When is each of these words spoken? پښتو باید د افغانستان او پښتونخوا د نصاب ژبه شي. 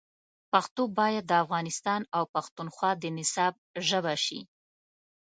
پښتو 0.51 0.83
باید 0.99 1.23
د 1.27 1.31
افغانستان 1.43 2.01
او 2.17 2.23
پښتونخوا 2.33 2.91
د 3.01 3.03
نصاب 3.17 3.53
ژبه 3.87 4.13
شي. 4.25 4.39